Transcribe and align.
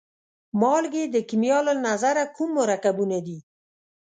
مالګې 0.59 1.03
د 1.09 1.15
کیمیا 1.29 1.59
له 1.67 1.73
نظره 1.87 2.23
کوم 2.35 2.49
مرکبونه 2.59 3.17
دي؟ 3.25 3.37